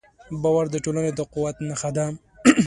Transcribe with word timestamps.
باور 0.41 0.65
د 0.71 0.75
ټولنې 0.85 1.11
د 1.13 1.19
قوت 1.33 1.55
نښه 1.67 1.89
ده. 1.95 2.05